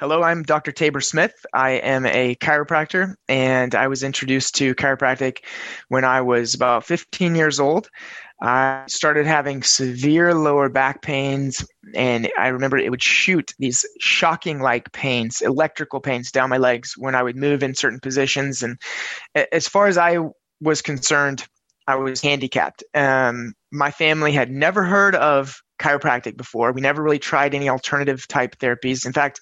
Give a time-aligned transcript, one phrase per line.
[0.00, 0.70] Hello, I'm Dr.
[0.70, 1.34] Tabor Smith.
[1.52, 5.38] I am a chiropractor, and I was introduced to chiropractic
[5.88, 7.88] when I was about 15 years old.
[8.40, 11.66] I started having severe lower back pains,
[11.96, 16.94] and I remember it would shoot these shocking like pains, electrical pains down my legs
[16.96, 18.62] when I would move in certain positions.
[18.62, 18.78] And
[19.50, 20.18] as far as I
[20.60, 21.44] was concerned,
[21.88, 22.84] I was handicapped.
[22.94, 26.72] Um, my family had never heard of chiropractic before.
[26.72, 29.06] We never really tried any alternative type therapies.
[29.06, 29.40] In fact,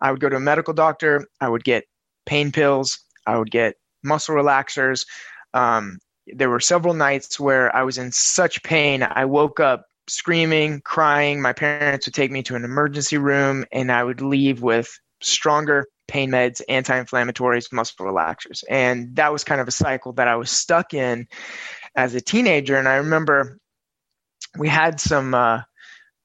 [0.00, 1.84] I would go to a medical doctor, I would get
[2.26, 5.06] pain pills, I would get muscle relaxers.
[5.54, 10.80] Um, there were several nights where I was in such pain, I woke up screaming,
[10.84, 11.40] crying.
[11.40, 14.90] My parents would take me to an emergency room, and I would leave with
[15.22, 18.64] stronger pain meds, anti inflammatories, muscle relaxers.
[18.68, 21.28] And that was kind of a cycle that I was stuck in
[21.94, 22.76] as a teenager.
[22.76, 23.58] And I remember
[24.58, 25.62] we had some uh,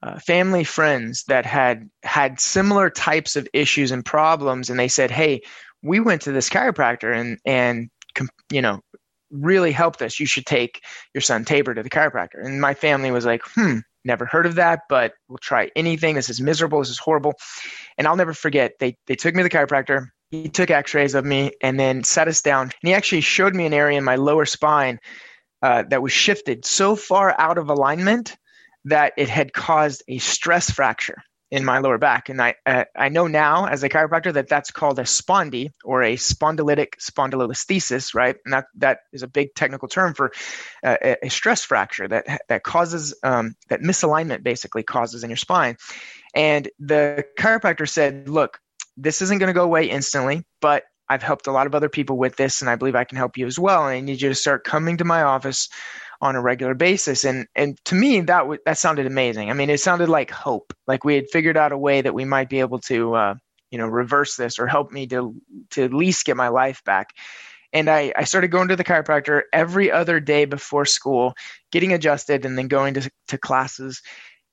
[0.05, 5.09] uh, family friends that had had similar types of issues and problems and they said
[5.09, 5.41] hey
[5.81, 7.89] we went to this chiropractor and and
[8.52, 8.80] you know
[9.31, 10.20] really helped us.
[10.20, 10.81] You should take
[11.14, 12.44] your son tabor to the chiropractor.
[12.44, 16.16] And my family was like hmm never heard of that but we'll try anything.
[16.16, 16.80] This is miserable.
[16.80, 17.34] This is horrible.
[17.97, 20.08] And i'll never forget they they took me to the chiropractor.
[20.31, 22.64] He took x-rays of me and then sat us down.
[22.64, 25.00] And he actually showed me an area in my lower spine
[25.62, 28.36] uh, that was shifted so far out of alignment
[28.86, 32.28] that it had caused a stress fracture in my lower back.
[32.28, 36.02] And I, uh, I know now as a chiropractor that that's called a spondy or
[36.02, 38.36] a spondylitic spondylolisthesis, right?
[38.45, 40.31] And that, that is a big technical term for
[40.83, 45.78] uh, a stress fracture that, that causes, um, that misalignment basically causes in your spine.
[46.33, 48.59] And the chiropractor said, look,
[48.97, 52.17] this isn't going to go away instantly, but I've helped a lot of other people
[52.17, 53.86] with this, and I believe I can help you as well.
[53.86, 55.69] And I need you to start coming to my office
[56.21, 57.23] on a regular basis.
[57.23, 59.49] And and to me, that w- that sounded amazing.
[59.49, 62.25] I mean, it sounded like hope, like we had figured out a way that we
[62.25, 63.35] might be able to, uh,
[63.72, 65.35] you know, reverse this or help me to
[65.72, 67.09] to at least get my life back.
[67.73, 71.33] And I, I started going to the chiropractor every other day before school,
[71.72, 74.01] getting adjusted, and then going to to classes.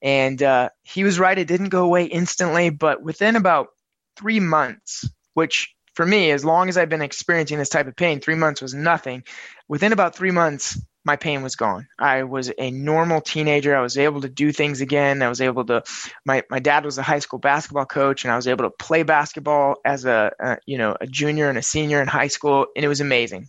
[0.02, 3.68] And uh, he was right; it didn't go away instantly, but within about
[4.16, 8.20] three months, which for me, as long as I've been experiencing this type of pain,
[8.20, 9.24] three months was nothing.
[9.68, 11.88] Within about three months, my pain was gone.
[11.98, 13.74] I was a normal teenager.
[13.74, 15.22] I was able to do things again.
[15.22, 15.82] I was able to.
[16.24, 19.02] My my dad was a high school basketball coach, and I was able to play
[19.02, 22.84] basketball as a, a you know a junior and a senior in high school, and
[22.84, 23.48] it was amazing.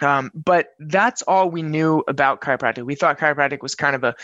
[0.00, 2.84] Um, but that's all we knew about chiropractic.
[2.84, 4.14] We thought chiropractic was kind of a,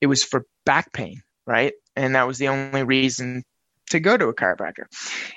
[0.00, 1.72] it was for back pain, right?
[1.94, 3.44] And that was the only reason
[3.90, 4.84] to go to a chiropractor.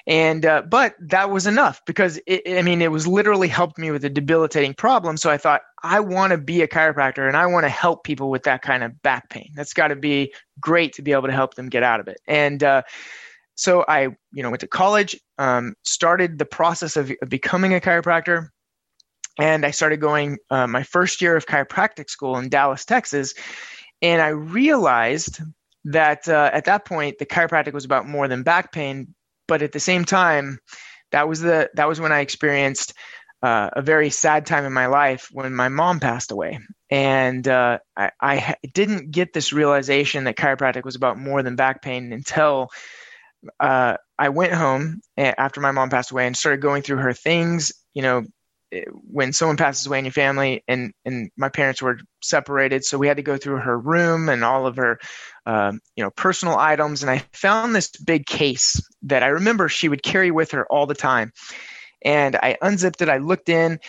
[0.07, 3.91] And uh, but that was enough because it, I mean it was literally helped me
[3.91, 5.17] with a debilitating problem.
[5.17, 8.29] So I thought I want to be a chiropractor and I want to help people
[8.29, 9.51] with that kind of back pain.
[9.55, 12.17] That's got to be great to be able to help them get out of it.
[12.27, 12.83] And uh,
[13.55, 17.79] so I you know went to college, um, started the process of, of, becoming a
[17.79, 18.49] chiropractor.
[19.39, 23.33] And I started going uh, my first year of chiropractic school in Dallas, Texas.
[24.03, 25.41] And I realized
[25.85, 29.13] that uh, at that point the chiropractic was about more than back pain
[29.47, 30.59] but at the same time
[31.11, 32.93] that was the that was when i experienced
[33.43, 36.59] uh, a very sad time in my life when my mom passed away.
[36.89, 41.81] And uh, I, I, didn't get this realization that chiropractic was about more than back
[41.81, 42.69] pain until
[43.59, 47.13] uh, i went home eh, after my mom passed away and started going through her
[47.13, 48.23] things you know
[49.11, 53.07] when someone passes away in your family and and my parents were separated so we
[53.07, 54.99] had to go through her room and all of her
[55.45, 57.01] um, you know personal items.
[57.01, 60.85] And i found this big case that i remember she would carry with her all
[60.85, 61.31] the time.
[62.03, 63.79] And i unzipped it i looked in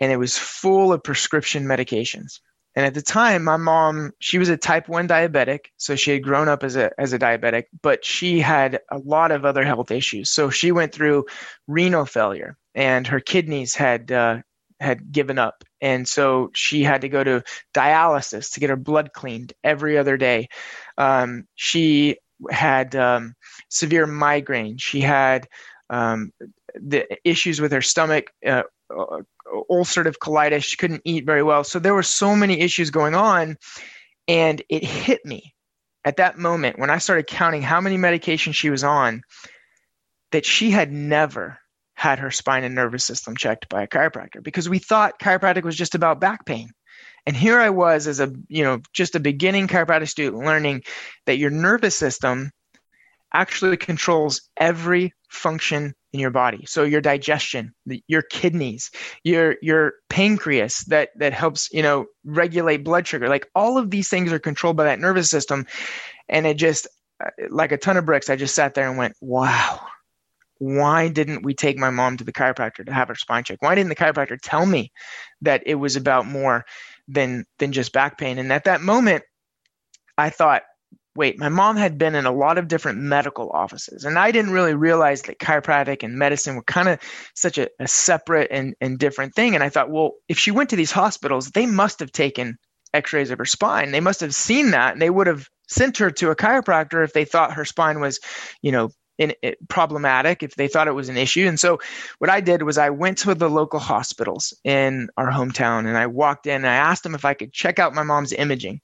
[0.00, 2.40] and it was full of prescription medications.
[2.76, 6.22] And at the time my mom she was a type 1 diabetic so she had
[6.22, 9.90] grown up as a as a diabetic but she had a lot of other health
[9.90, 10.30] issues.
[10.30, 11.26] So she went through
[11.66, 14.38] renal failure and her kidneys had uh,
[14.80, 17.42] had given up, and so she had to go to
[17.74, 20.48] dialysis to get her blood cleaned every other day.
[20.98, 22.16] Um, she
[22.50, 23.34] had um,
[23.68, 24.78] severe migraine.
[24.78, 25.46] She had
[25.90, 26.32] um,
[26.74, 28.62] the issues with her stomach, uh,
[29.70, 30.64] ulcerative colitis.
[30.64, 31.64] She couldn't eat very well.
[31.64, 33.56] So there were so many issues going on,
[34.28, 35.54] and it hit me
[36.04, 39.22] at that moment when I started counting how many medications she was on
[40.32, 41.58] that she had never
[42.00, 45.76] had her spine and nervous system checked by a chiropractor because we thought chiropractic was
[45.76, 46.70] just about back pain.
[47.26, 50.84] And here I was as a, you know, just a beginning chiropractic student learning
[51.26, 52.52] that your nervous system
[53.34, 56.64] actually controls every function in your body.
[56.66, 57.74] So your digestion,
[58.08, 58.90] your kidneys,
[59.22, 63.28] your your pancreas that that helps, you know, regulate blood sugar.
[63.28, 65.66] Like all of these things are controlled by that nervous system
[66.30, 66.88] and it just
[67.22, 69.80] uh, like a ton of bricks I just sat there and went, "Wow."
[70.60, 73.62] Why didn't we take my mom to the chiropractor to have her spine checked?
[73.62, 74.92] Why didn't the chiropractor tell me
[75.40, 76.66] that it was about more
[77.08, 78.38] than than just back pain?
[78.38, 79.24] And at that moment,
[80.18, 80.62] I thought,
[81.16, 84.52] wait, my mom had been in a lot of different medical offices, and I didn't
[84.52, 87.00] really realize that chiropractic and medicine were kind of
[87.34, 89.54] such a, a separate and, and different thing.
[89.54, 92.58] And I thought, well, if she went to these hospitals, they must have taken
[92.92, 93.92] x-rays of her spine.
[93.92, 97.12] They must have seen that and they would have sent her to a chiropractor if
[97.14, 98.18] they thought her spine was,
[98.62, 98.90] you know,
[99.20, 101.46] in, in, problematic if they thought it was an issue.
[101.46, 101.78] And so
[102.18, 106.06] what I did was I went to the local hospitals in our hometown and I
[106.06, 108.80] walked in and I asked them if I could check out my mom's imaging.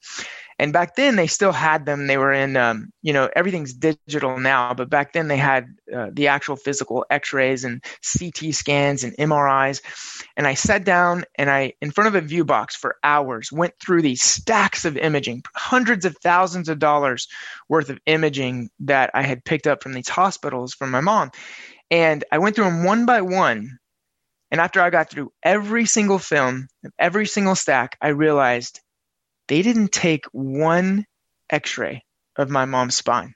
[0.59, 2.07] And back then they still had them.
[2.07, 6.09] They were in, um, you know, everything's digital now, but back then they had uh,
[6.13, 9.83] the actual physical X-rays and CT scans and MRIs.
[10.37, 13.75] And I sat down and I, in front of a view box for hours, went
[13.81, 17.29] through these stacks of imaging, hundreds of thousands of dollars
[17.69, 21.33] worth of imaging that I had picked up from these hospitals from my mom.
[21.91, 23.79] And I went through them one by one.
[24.51, 26.69] And after I got through every single film,
[26.99, 28.81] every single stack, I realized
[29.49, 31.05] they didn't take one
[31.51, 32.03] x ray
[32.37, 33.35] of my mom's spine.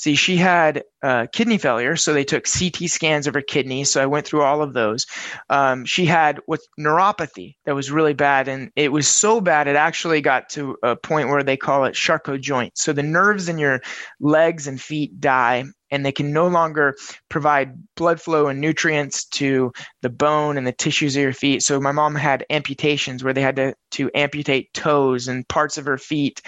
[0.00, 3.92] See, she had uh, kidney failure, so they took CT scans of her kidneys.
[3.92, 5.04] So I went through all of those.
[5.50, 9.76] Um, she had what neuropathy that was really bad, and it was so bad it
[9.76, 12.78] actually got to a point where they call it Charcot joint.
[12.78, 13.82] So the nerves in your
[14.20, 16.96] legs and feet die, and they can no longer
[17.28, 19.72] provide blood flow and nutrients to
[20.02, 21.62] the bone and the tissues of your feet.
[21.62, 25.86] So my mom had amputations where they had to, to amputate toes and parts of
[25.86, 26.42] her feet.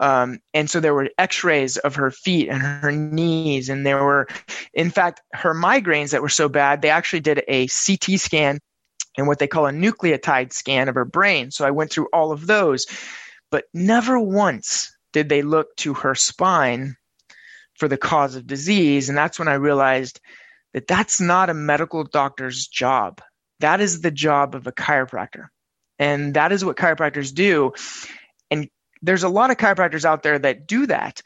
[0.00, 3.68] Um, and so there were x-rays of her feet and her knees.
[3.68, 4.26] And there were,
[4.74, 8.58] in fact, her migraines that were so bad, they actually did a CT scan
[9.16, 11.50] and what they call a nucleotide scan of her brain.
[11.50, 12.86] So I went through all of those,
[13.50, 16.96] but never once did they look to her spine
[17.78, 19.08] for the cause of disease.
[19.08, 20.20] And that's when I realized
[20.74, 23.20] that that's not a medical doctor's job.
[23.60, 25.46] That is the job of a chiropractor.
[25.98, 27.72] And that is what chiropractors do.
[28.50, 28.68] And
[29.02, 31.22] there's a lot of chiropractors out there that do that,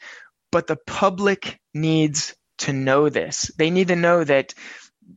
[0.51, 3.51] but the public needs to know this.
[3.57, 4.53] They need to know that,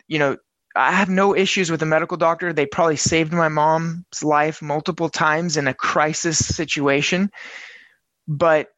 [0.09, 0.37] you know,
[0.75, 2.53] I have no issues with a medical doctor.
[2.53, 7.31] They probably saved my mom's life multiple times in a crisis situation.
[8.29, 8.69] But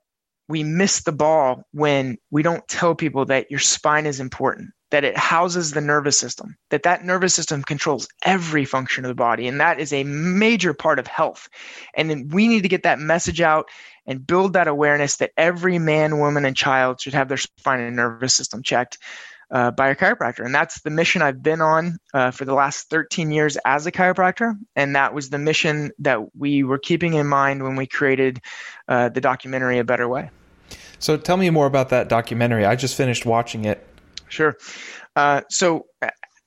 [0.49, 5.05] we miss the ball when we don't tell people that your spine is important that
[5.05, 9.47] it houses the nervous system that that nervous system controls every function of the body
[9.47, 11.49] and that is a major part of health.
[11.95, 13.67] And we need to get that message out
[14.07, 17.97] and build that awareness that every man woman and child should have their spine and
[17.97, 18.99] nervous system checked
[19.51, 20.45] uh, by a chiropractor.
[20.45, 23.93] And that's the mission I've been on uh, for the last 13 years as a
[23.93, 24.55] chiropractor.
[24.77, 28.41] And that was the mission that we were keeping in mind when we created
[28.89, 30.31] uh, the documentary A Better Way.
[30.99, 32.65] So tell me more about that documentary.
[32.65, 33.87] I just finished watching it.
[34.29, 34.57] Sure.
[35.17, 35.87] Uh, so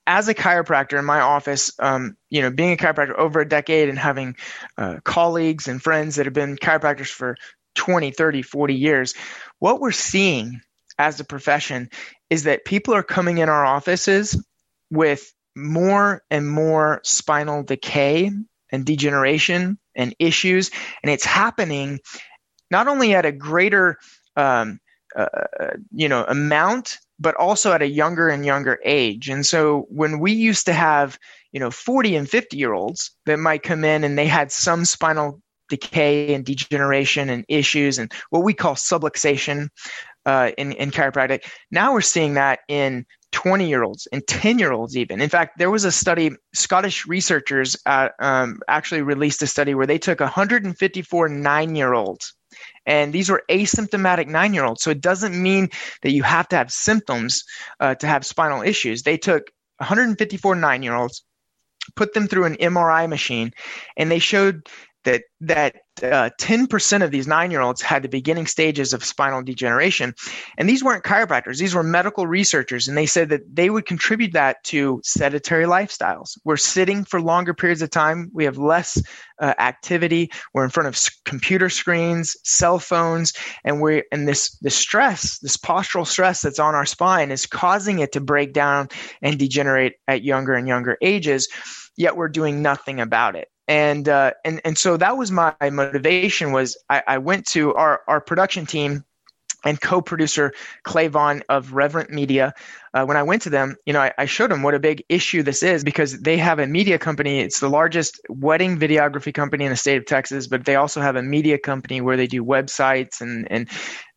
[0.05, 3.89] as a chiropractor in my office, um, you know, being a chiropractor over a decade
[3.89, 4.35] and having
[4.77, 7.37] uh, colleagues and friends that have been chiropractors for
[7.75, 9.13] 20, 30, 40 years,
[9.59, 10.61] what we're seeing
[11.01, 11.89] as a profession
[12.29, 14.41] is that people are coming in our offices
[14.91, 18.31] with more and more spinal decay
[18.71, 20.69] and degeneration and issues.
[21.03, 21.99] And it's happening
[22.69, 23.97] not only at a greater
[24.35, 24.79] um,
[25.15, 25.25] uh,
[25.91, 30.31] you know amount but also at a younger and younger age and so when we
[30.31, 31.19] used to have
[31.51, 34.85] you know 40 and 50 year olds that might come in and they had some
[34.85, 35.41] spinal
[35.71, 39.67] decay and degeneration and issues and what we call subluxation
[40.25, 44.71] uh, in, in chiropractic now we're seeing that in 20 year olds and 10 year
[44.71, 49.47] olds even in fact there was a study scottish researchers uh, um, actually released a
[49.47, 52.33] study where they took 154 nine year olds
[52.85, 54.83] and these were asymptomatic nine year olds.
[54.83, 55.69] So it doesn't mean
[56.01, 57.43] that you have to have symptoms
[57.79, 59.03] uh, to have spinal issues.
[59.03, 61.23] They took 154 nine year olds,
[61.95, 63.51] put them through an MRI machine,
[63.97, 64.67] and they showed
[65.03, 70.13] that that uh, 10% of these nine-year-olds had the beginning stages of spinal degeneration.
[70.57, 71.57] And these weren't chiropractors.
[71.57, 72.87] These were medical researchers.
[72.87, 76.37] And they said that they would contribute that to sedentary lifestyles.
[76.43, 78.31] We're sitting for longer periods of time.
[78.33, 79.01] We have less
[79.39, 80.31] uh, activity.
[80.53, 83.33] We're in front of computer screens cell phones.
[83.63, 87.99] And we're and this the stress this postural stress that's on our spine is causing
[87.99, 88.87] it to break down
[89.21, 91.47] and degenerate at younger and younger ages.
[91.97, 96.51] Yet we're doing nothing about it and uh, and and so that was my motivation
[96.51, 99.05] was I, I went to our our production team
[99.63, 100.53] and co-producer
[100.83, 102.53] Clay Vaughn of Reverent Media.
[102.93, 105.03] Uh, when I went to them, you know, I, I, showed them what a big
[105.07, 107.41] issue this is because they have a media company.
[107.41, 111.15] It's the largest wedding videography company in the state of Texas, but they also have
[111.15, 113.69] a media company where they do websites and and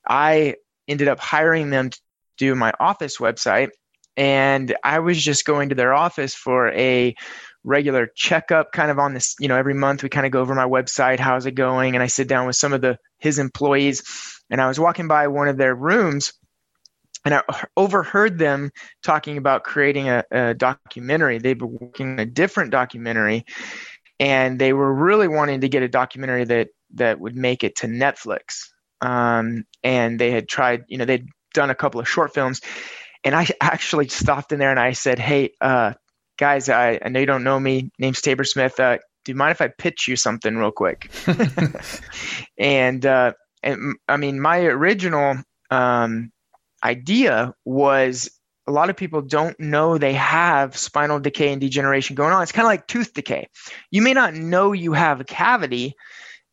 [0.09, 0.55] I
[0.89, 2.01] ended up hiring them to
[2.39, 3.69] do my office website
[4.17, 7.15] and I was just going to their office for a
[7.65, 10.55] regular checkup kind of on this you know every month we kind of go over
[10.55, 14.03] my website how's it going and i sit down with some of the his employees
[14.51, 16.35] and i was walking by one of their rooms
[17.25, 17.43] and i
[17.77, 18.71] overheard them
[19.03, 21.39] talking about creating a, a documentary.
[21.39, 23.47] They've been working on a different documentary
[24.21, 27.87] and they were really wanting to get a documentary that that would make it to
[27.87, 28.69] netflix.
[29.01, 32.61] Um, and they had tried you know they'd done a couple of short films
[33.25, 35.95] and I actually stopped in there and I said, "Hey, uh,
[36.39, 37.91] guys, I, I know you don't know me.
[37.99, 38.79] Name's Tabor Smith.
[38.79, 41.11] Uh, do you mind if I pitch you something real quick?
[42.59, 45.37] and uh, and I mean, my original
[45.71, 46.31] um,
[46.85, 48.31] idea was
[48.67, 52.43] a lot of people don't know they have spinal decay and degeneration going on.
[52.43, 53.49] It's kind of like tooth decay.
[53.91, 55.95] You may not know you have a cavity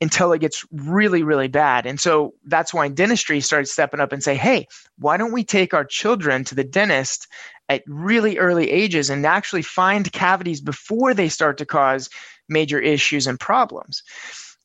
[0.01, 1.85] until it gets really, really bad.
[1.85, 4.67] And so that's why dentistry started stepping up and say, hey,
[4.97, 7.27] why don't we take our children to the dentist
[7.69, 12.09] at really early ages and actually find cavities before they start to cause
[12.49, 14.03] major issues and problems.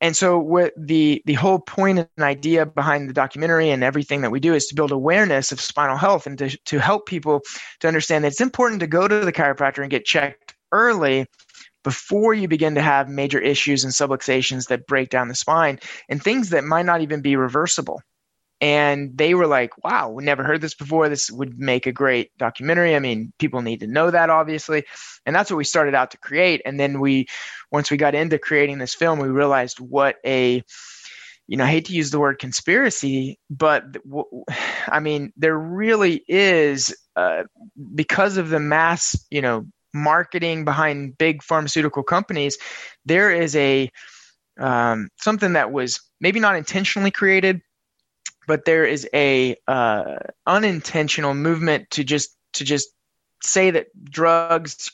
[0.00, 4.30] And so what the the whole point and idea behind the documentary and everything that
[4.30, 7.40] we do is to build awareness of spinal health and to, to help people
[7.80, 11.26] to understand that it's important to go to the chiropractor and get checked early
[11.86, 15.78] before you begin to have major issues and subluxations that break down the spine
[16.08, 18.02] and things that might not even be reversible.
[18.60, 21.08] And they were like wow we never heard this before.
[21.08, 22.96] This would make a great documentary.
[22.96, 24.82] I mean people need to know that obviously.
[25.26, 26.60] And that's what we started out to create.
[26.66, 27.28] And then we
[27.70, 30.64] once we got into creating this film we realized what a
[31.46, 33.84] you know i hate to use the word conspiracy but
[34.88, 37.44] i mean there really is uh,
[37.94, 39.64] because of the mass you know
[39.96, 42.58] marketing behind big pharmaceutical companies
[43.04, 43.90] there is a
[44.58, 47.60] um, something that was maybe not intentionally created
[48.46, 52.88] but there is a uh, unintentional movement to just to just
[53.42, 54.92] say that drugs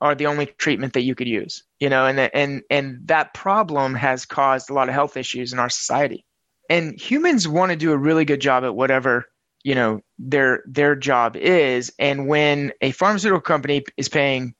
[0.00, 3.94] are the only treatment that you could use you know and and and that problem
[3.94, 6.24] has caused a lot of health issues in our society.
[6.70, 9.26] And humans want to do a really good job at whatever
[9.64, 14.54] you know their their job is and when a pharmaceutical company is paying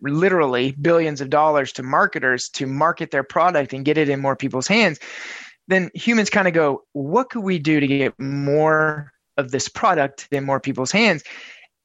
[0.00, 4.36] literally billions of dollars to marketers to market their product and get it in more
[4.36, 4.98] people's hands
[5.68, 10.28] then humans kind of go, what could we do to get more of this product
[10.30, 11.22] in more people's hands?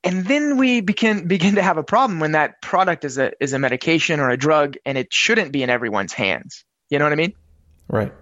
[0.03, 3.53] And then we begin begin to have a problem when that product is a is
[3.53, 6.63] a medication or a drug and it shouldn't be in everyone's hands.
[6.89, 7.33] You know what I mean?
[7.87, 8.13] Right.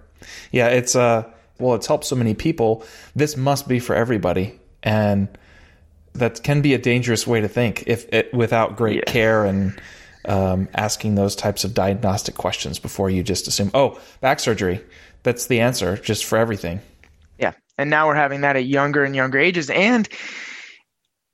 [0.52, 2.84] Yeah, it's uh well, it's helped so many people.
[3.14, 4.58] This must be for everybody.
[4.82, 5.28] And
[6.14, 9.12] that can be a dangerous way to think if it without great yeah.
[9.12, 9.80] care and
[10.24, 14.82] um, asking those types of diagnostic questions before you just assume, oh, back surgery
[15.26, 16.80] that's the answer just for everything.
[17.36, 17.52] Yeah.
[17.76, 19.68] And now we're having that at younger and younger ages.
[19.68, 20.08] And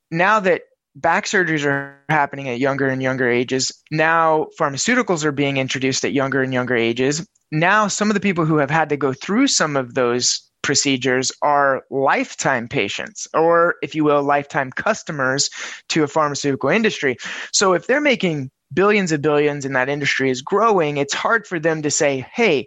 [0.09, 0.63] now that
[0.95, 6.13] back surgeries are happening at younger and younger ages, now pharmaceuticals are being introduced at
[6.13, 7.27] younger and younger ages.
[7.51, 11.31] Now, some of the people who have had to go through some of those procedures
[11.41, 15.49] are lifetime patients or if you will lifetime customers
[15.89, 17.17] to a pharmaceutical industry
[17.51, 21.59] so if they're making billions of billions and that industry is growing it's hard for
[21.59, 22.65] them to say hey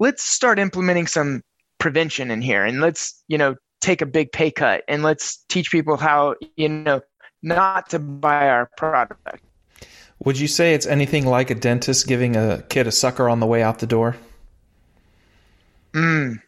[0.00, 1.42] let's start implementing some
[1.78, 5.70] prevention in here and let's, you know, take a big pay cut and let's teach
[5.70, 7.00] people how, you know,
[7.44, 9.44] not to buy our product.
[10.24, 13.46] Would you say it's anything like a dentist giving a kid a sucker on the
[13.46, 14.16] way out the door?
[15.92, 16.40] Mm.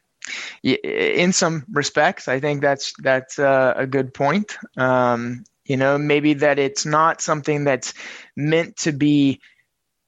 [0.63, 4.57] In some respects, I think that's that's uh, a good point.
[4.77, 7.93] Um, you know, maybe that it's not something that's
[8.37, 9.41] meant to be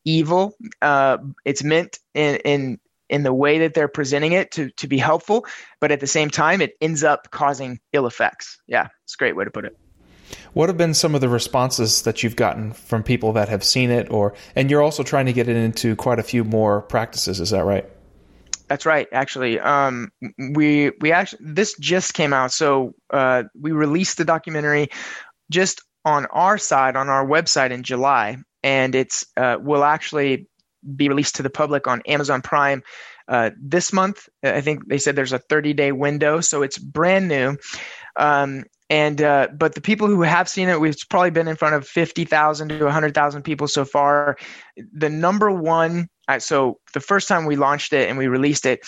[0.04, 0.54] evil.
[0.80, 2.80] Uh, it's meant in, in
[3.10, 5.46] in the way that they're presenting it to to be helpful,
[5.80, 8.58] but at the same time, it ends up causing ill effects.
[8.66, 9.76] Yeah, it's a great way to put it.
[10.52, 13.90] What have been some of the responses that you've gotten from people that have seen
[13.90, 17.40] it, or and you're also trying to get it into quite a few more practices?
[17.40, 17.88] Is that right?
[18.68, 19.08] That's right.
[19.12, 24.88] Actually, um, we we actually this just came out, so uh, we released the documentary
[25.50, 30.48] just on our side on our website in July, and it's uh, will actually
[30.96, 32.82] be released to the public on Amazon Prime
[33.28, 34.28] uh, this month.
[34.42, 37.56] I think they said there's a 30 day window, so it's brand new.
[38.16, 41.74] Um, and uh, but the people who have seen it, we've probably been in front
[41.74, 44.36] of 50,000 to 100,000 people so far.
[44.92, 48.80] The number one so the first time we launched it and we released it,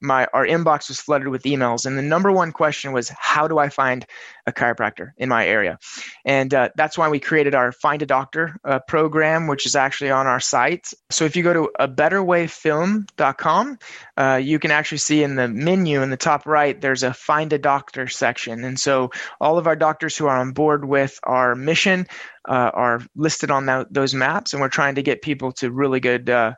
[0.00, 3.58] my our inbox was flooded with emails, and the number one question was, "How do
[3.58, 4.06] I find
[4.46, 5.78] a chiropractor in my area?"
[6.24, 10.10] And uh, that's why we created our Find a Doctor uh, program, which is actually
[10.10, 10.88] on our site.
[11.10, 13.78] So if you go to a betterwayfilm.com,
[14.16, 17.52] uh, you can actually see in the menu in the top right there's a Find
[17.52, 21.54] a Doctor section, and so all of our doctors who are on board with our
[21.54, 22.06] mission
[22.48, 26.00] uh, are listed on that, those maps, and we're trying to get people to really
[26.00, 26.52] good uh,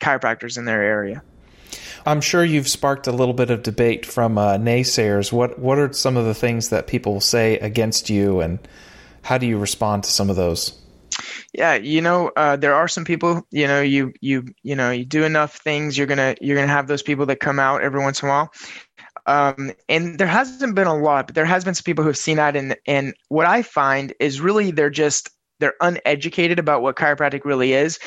[0.00, 1.22] chiropractors in their area.
[2.06, 5.32] I'm sure you've sparked a little bit of debate from uh, naysayers.
[5.32, 8.58] What what are some of the things that people say against you, and
[9.22, 10.80] how do you respond to some of those?
[11.52, 13.46] Yeah, you know, uh, there are some people.
[13.50, 16.88] You know, you you you know, you do enough things, you're gonna you're gonna have
[16.88, 18.52] those people that come out every once in a while.
[19.26, 22.18] Um, and there hasn't been a lot, but there has been some people who have
[22.18, 25.30] seen that, and and what I find is really they're just
[25.60, 27.98] they're uneducated about what chiropractic really is.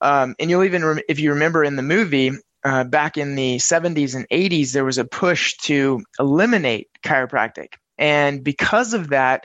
[0.00, 2.32] Um, and you'll even, if you remember in the movie,
[2.64, 7.74] uh, back in the 70s and 80s, there was a push to eliminate chiropractic.
[7.98, 9.44] And because of that,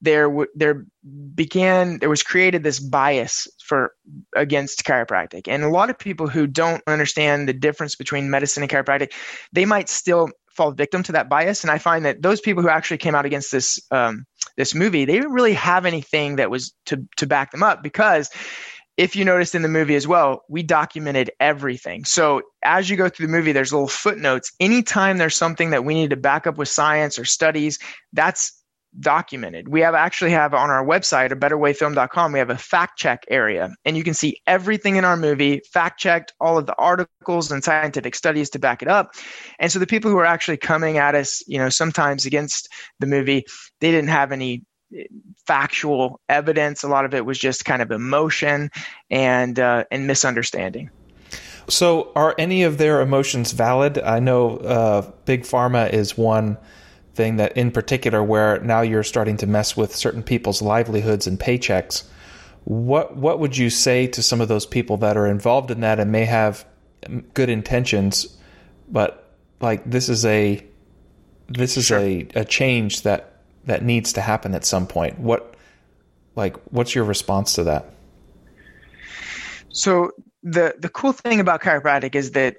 [0.00, 0.86] there w- there
[1.34, 3.94] began there was created this bias for
[4.34, 8.72] against chiropractic and a lot of people who don't understand the difference between medicine and
[8.72, 9.12] chiropractic
[9.52, 12.68] they might still fall victim to that bias and i find that those people who
[12.68, 14.24] actually came out against this um,
[14.56, 18.30] this movie they didn't really have anything that was to to back them up because
[19.00, 22.04] if you noticed in the movie as well, we documented everything.
[22.04, 24.52] So as you go through the movie, there's little footnotes.
[24.60, 27.78] Anytime there's something that we need to back up with science or studies,
[28.12, 28.62] that's
[28.98, 29.68] documented.
[29.68, 33.70] We have actually have on our website, a betterwayfilm.com, we have a fact check area
[33.86, 37.64] and you can see everything in our movie, fact checked, all of the articles and
[37.64, 39.14] scientific studies to back it up.
[39.58, 43.06] And so the people who are actually coming at us, you know, sometimes against the
[43.06, 43.46] movie,
[43.80, 44.62] they didn't have any
[45.46, 46.82] factual evidence.
[46.82, 48.70] A lot of it was just kind of emotion
[49.10, 50.90] and uh, and misunderstanding.
[51.68, 53.98] So, are any of their emotions valid?
[53.98, 56.58] I know uh, big pharma is one
[57.14, 61.38] thing that, in particular, where now you're starting to mess with certain people's livelihoods and
[61.38, 62.04] paychecks.
[62.64, 66.00] What what would you say to some of those people that are involved in that
[66.00, 66.64] and may have
[67.34, 68.36] good intentions,
[68.88, 70.64] but like this is a
[71.48, 71.98] this is sure.
[71.98, 73.29] a, a change that
[73.66, 75.18] that needs to happen at some point.
[75.18, 75.54] What
[76.36, 77.86] like what's your response to that?
[79.68, 80.10] So
[80.42, 82.56] the the cool thing about chiropractic is that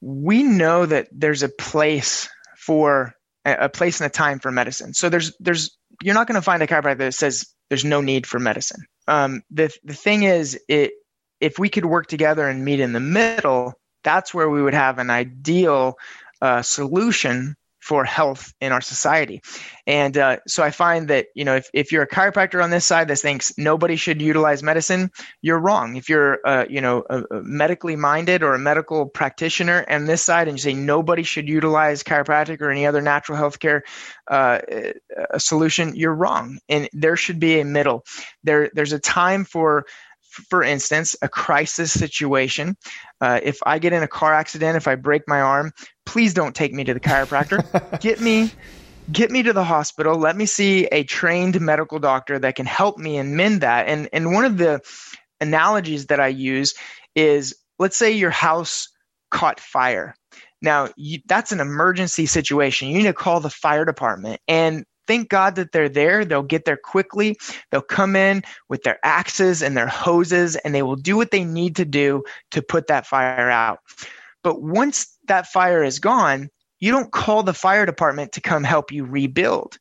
[0.00, 4.94] we know that there's a place for a place and a time for medicine.
[4.94, 8.26] So there's there's you're not going to find a chiropractor that says there's no need
[8.26, 8.86] for medicine.
[9.08, 10.92] Um, the the thing is, it
[11.40, 14.98] if we could work together and meet in the middle, that's where we would have
[14.98, 15.96] an ideal
[16.40, 19.42] uh, solution for health in our society.
[19.88, 22.86] And uh, so I find that, you know, if, if you're a chiropractor on this
[22.86, 25.10] side that thinks nobody should utilize medicine,
[25.42, 25.96] you're wrong.
[25.96, 30.22] If you're, uh, you know, a, a medically minded or a medical practitioner on this
[30.22, 33.82] side and you say nobody should utilize chiropractic or any other natural health care
[34.30, 34.60] uh,
[35.38, 36.58] solution, you're wrong.
[36.68, 38.04] And there should be a middle.
[38.44, 39.86] There, there's a time for
[40.48, 42.76] for instance, a crisis situation.
[43.20, 45.72] Uh, if I get in a car accident, if I break my arm,
[46.04, 48.00] please don't take me to the chiropractor.
[48.00, 48.50] get me
[49.10, 50.16] get me to the hospital.
[50.16, 53.88] Let me see a trained medical doctor that can help me and mend that.
[53.88, 54.80] And and one of the
[55.40, 56.74] analogies that I use
[57.14, 58.88] is let's say your house
[59.30, 60.14] caught fire.
[60.60, 62.88] Now, you, that's an emergency situation.
[62.88, 64.40] You need to call the fire department.
[64.46, 66.24] And thank God that they're there.
[66.24, 67.36] They'll get there quickly.
[67.70, 71.44] They'll come in with their axes and their hoses and they will do what they
[71.44, 73.80] need to do to put that fire out.
[74.44, 78.92] But once that fire is gone, you don't call the fire department to come help
[78.92, 79.78] you rebuild.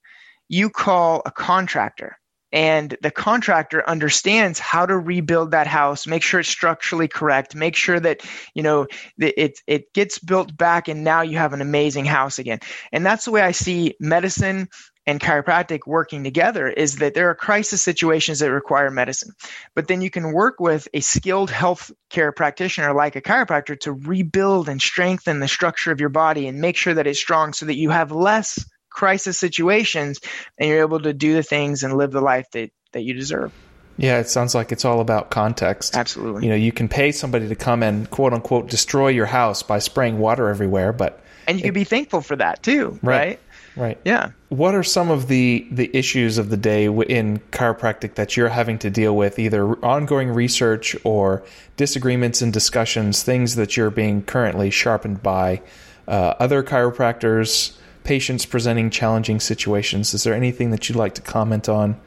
[0.47, 2.17] You call a contractor
[2.53, 7.75] and the contractor understands how to rebuild that house make sure it's structurally correct make
[7.77, 8.21] sure that
[8.55, 8.85] you know
[9.17, 12.59] it it gets built back and now you have an amazing house again
[12.91, 14.67] and that's the way i see medicine
[15.07, 19.31] and chiropractic working together is that there are crisis situations that require medicine.
[19.73, 23.93] But then you can work with a skilled health care practitioner like a chiropractor to
[23.93, 27.65] rebuild and strengthen the structure of your body and make sure that it's strong so
[27.65, 30.19] that you have less crisis situations
[30.57, 33.51] and you're able to do the things and live the life that, that you deserve.
[33.97, 35.95] Yeah, it sounds like it's all about context.
[35.95, 36.43] Absolutely.
[36.43, 39.79] You know, you can pay somebody to come and quote unquote destroy your house by
[39.79, 43.17] spraying water everywhere, but and you it, can be thankful for that too, right?
[43.17, 43.39] right?
[43.75, 43.97] Right.
[44.03, 44.31] Yeah.
[44.49, 48.77] What are some of the the issues of the day in chiropractic that you're having
[48.79, 51.43] to deal with, either ongoing research or
[51.77, 55.62] disagreements and discussions, things that you're being currently sharpened by
[56.07, 60.13] uh, other chiropractors, patients presenting challenging situations?
[60.13, 61.99] Is there anything that you'd like to comment on?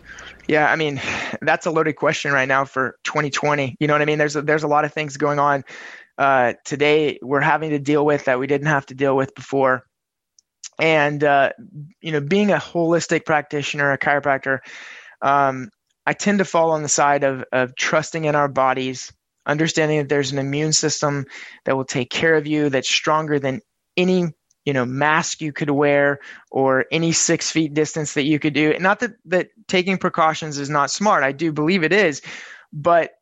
[0.46, 1.00] Yeah, I mean,
[1.40, 3.79] that's a loaded question right now for 2020.
[3.81, 4.18] You know what I mean?
[4.18, 5.64] There's a, there's a lot of things going on
[6.18, 9.85] uh, today we're having to deal with that we didn't have to deal with before.
[10.78, 11.50] And uh,
[12.00, 14.58] you know, being a holistic practitioner, a chiropractor,
[15.22, 15.70] um,
[16.06, 19.12] I tend to fall on the side of of trusting in our bodies,
[19.46, 21.26] understanding that there's an immune system
[21.64, 23.60] that will take care of you, that's stronger than
[23.96, 24.26] any
[24.64, 26.18] you know mask you could wear
[26.50, 28.76] or any six feet distance that you could do.
[28.78, 32.22] Not that that taking precautions is not smart i do believe it is
[32.72, 33.12] but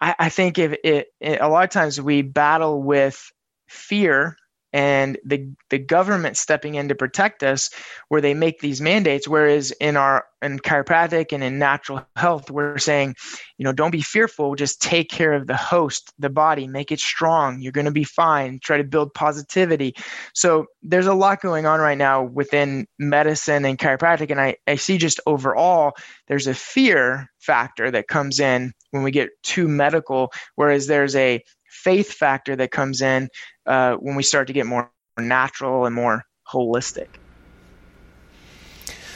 [0.00, 3.30] i, I think if it, it a lot of times we battle with
[3.68, 4.36] fear
[4.74, 7.70] and the the government stepping in to protect us
[8.08, 9.28] where they make these mandates.
[9.28, 13.14] Whereas in our in chiropractic and in natural health we're saying
[13.56, 14.56] you know don't be fearful.
[14.56, 16.66] Just take care of the host the body.
[16.66, 17.60] Make it strong.
[17.60, 18.58] You're going to be fine.
[18.58, 19.94] Try to build positivity.
[20.34, 24.32] So there's a lot going on right now within medicine and chiropractic.
[24.32, 25.92] And i, I see just overall
[26.26, 30.32] there's a fear factor that comes in when we get too medical.
[30.56, 33.28] Whereas there's a faith factor that comes in
[33.66, 37.08] uh, when we start to get more natural and more holistic.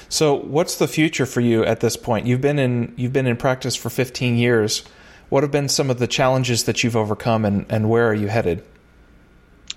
[0.08, 2.26] So, what's the future for you at this point?
[2.26, 4.84] You've been in you've been in practice for 15 years.
[5.28, 8.28] What have been some of the challenges that you've overcome, and and where are you
[8.28, 8.64] headed?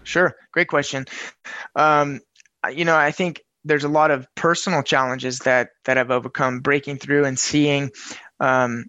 [0.03, 1.05] Sure, great question.
[1.75, 2.21] Um,
[2.73, 6.97] you know, I think there's a lot of personal challenges that that I've overcome, breaking
[6.97, 7.91] through and seeing
[8.39, 8.85] um,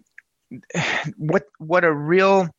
[1.17, 2.49] what what a real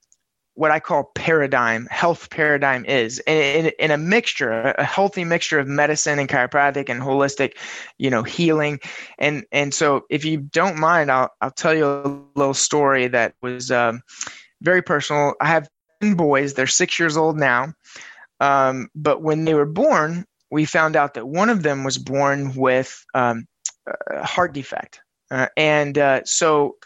[0.55, 5.59] what I call paradigm, health paradigm is in, in, in, a mixture, a healthy mixture
[5.59, 7.57] of medicine and chiropractic and holistic,
[7.99, 8.79] you know, healing.
[9.19, 13.35] And, and so if you don't mind, I'll, I'll tell you a little story that
[13.43, 14.03] was um,
[14.63, 15.35] very personal.
[15.41, 15.69] I have
[16.01, 16.55] 10 boys.
[16.55, 17.73] They're six years old now.
[18.41, 22.55] Um, but when they were born, we found out that one of them was born
[22.55, 23.47] with um,
[24.09, 25.01] a heart defect.
[25.31, 26.77] Uh, and uh, so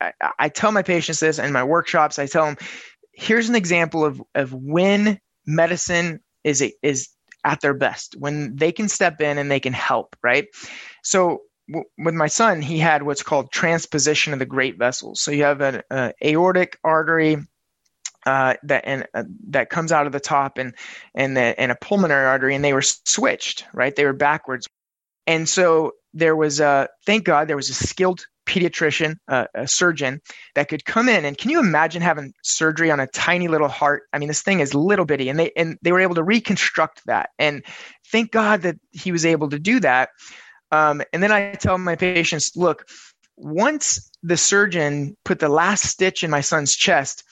[0.00, 2.18] I, I tell my patients this in my workshops.
[2.18, 2.56] I tell them,
[3.14, 7.08] here's an example of, of when medicine is is
[7.44, 10.46] at their best when they can step in and they can help right?
[11.02, 11.42] So
[11.98, 15.20] with my son he had what's called transposition of the great vessels.
[15.20, 15.82] So you have an
[16.22, 17.38] aortic artery
[18.26, 20.74] uh, that and uh, that comes out of the top and
[21.14, 23.94] and the, and a pulmonary artery and they were switched right?
[23.94, 24.66] They were backwards.
[25.26, 30.20] And so there was a thank god there was a skilled pediatrician, uh, a surgeon
[30.54, 34.02] that could come in and can you imagine having surgery on a tiny little heart?
[34.12, 37.02] I mean, this thing is little bitty, and they and they were able to reconstruct
[37.06, 37.30] that.
[37.38, 37.64] And
[38.10, 40.10] thank God that he was able to do that.
[40.70, 42.86] Um, and then I tell my patients, look,
[43.36, 47.24] once the surgeon put the last stitch in my son's chest,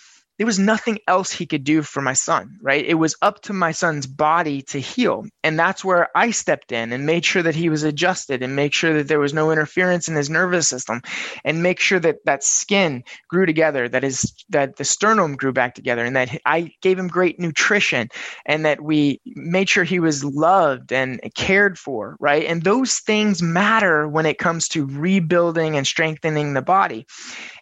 [0.42, 2.84] there was nothing else he could do for my son, right?
[2.84, 5.24] It was up to my son's body to heal.
[5.44, 8.74] And that's where I stepped in and made sure that he was adjusted and make
[8.74, 11.00] sure that there was no interference in his nervous system
[11.44, 15.76] and make sure that that skin grew together, that is that the sternum grew back
[15.76, 18.08] together and that I gave him great nutrition
[18.44, 22.46] and that we made sure he was loved and cared for, right?
[22.46, 27.06] And those things matter when it comes to rebuilding and strengthening the body.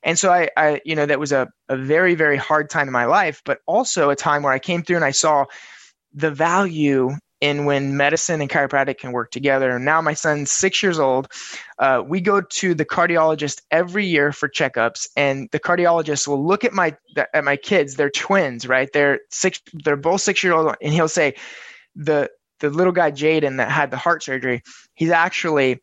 [0.03, 2.93] And so I, I you know, that was a, a very, very hard time in
[2.93, 5.45] my life, but also a time where I came through and I saw
[6.13, 9.79] the value in when medicine and chiropractic can work together.
[9.79, 11.29] Now my son's six years old.
[11.79, 16.65] Uh, we go to the cardiologist every year for checkups, and the cardiologist will look
[16.65, 16.95] at my
[17.33, 17.95] at my kids.
[17.95, 18.91] They're twins, right?
[18.93, 19.61] They're six.
[19.73, 21.35] They're both six year old, and he'll say,
[21.97, 22.31] the
[22.61, 24.63] the little guy Jaden that had the heart surgery,
[24.95, 25.83] he's actually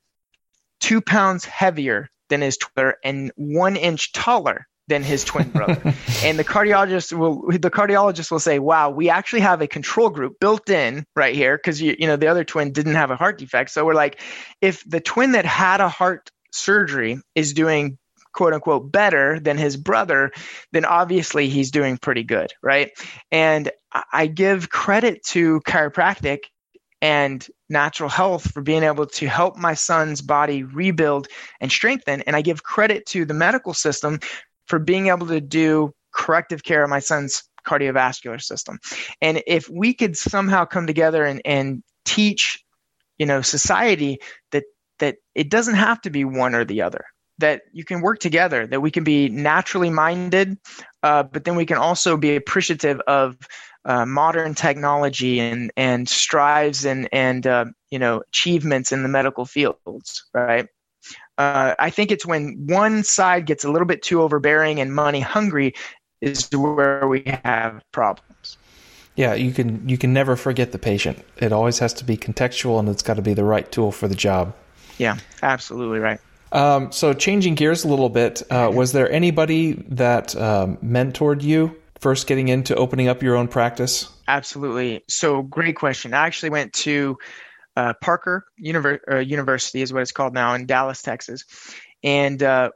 [0.79, 5.93] two pounds heavier than his twin and one inch taller than his twin brother.
[6.23, 10.39] and the cardiologist will the cardiologist will say, "Wow, we actually have a control group
[10.39, 13.37] built in right here because you you know the other twin didn't have a heart
[13.37, 14.21] defect." So we're like,
[14.61, 17.97] if the twin that had a heart surgery is doing
[18.33, 20.31] quote unquote better than his brother,
[20.71, 22.91] then obviously he's doing pretty good, right?
[23.31, 23.71] And
[24.13, 26.39] I give credit to chiropractic
[27.01, 31.27] and natural health for being able to help my son's body rebuild
[31.61, 32.21] and strengthen.
[32.21, 34.19] And I give credit to the medical system
[34.67, 38.79] for being able to do corrective care of my son's cardiovascular system.
[39.21, 42.63] And if we could somehow come together and, and teach,
[43.17, 44.19] you know, society
[44.51, 44.63] that
[44.99, 47.05] that it doesn't have to be one or the other
[47.39, 50.57] that you can work together that we can be naturally minded
[51.03, 53.37] uh, but then we can also be appreciative of
[53.87, 59.45] uh, modern technology and and strives and and uh, you know achievements in the medical
[59.45, 60.67] fields, right?
[61.37, 65.19] Uh, I think it's when one side gets a little bit too overbearing and money
[65.19, 65.73] hungry
[66.21, 68.57] is where we have problems.
[69.15, 71.23] Yeah, you can you can never forget the patient.
[71.37, 74.07] It always has to be contextual, and it's got to be the right tool for
[74.07, 74.55] the job.
[74.99, 76.19] Yeah, absolutely right.
[76.51, 81.75] Um, so, changing gears a little bit, uh, was there anybody that um, mentored you
[81.99, 84.09] first getting into opening up your own practice?
[84.27, 85.03] Absolutely.
[85.07, 86.13] So, great question.
[86.13, 87.17] I actually went to
[87.77, 91.45] uh, Parker Univer- uh, University, is what it's called now, in Dallas, Texas.
[92.03, 92.71] And uh,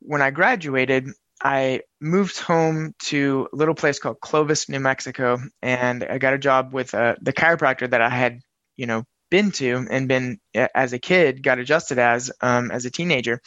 [0.00, 1.10] when I graduated,
[1.42, 6.38] I moved home to a little place called Clovis, New Mexico, and I got a
[6.38, 8.40] job with uh, the chiropractor that I had,
[8.76, 12.90] you know, been to and been as a kid, got adjusted as um, as a
[12.90, 13.40] teenager,